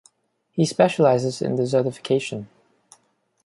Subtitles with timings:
[0.53, 2.47] He specialises in desertification.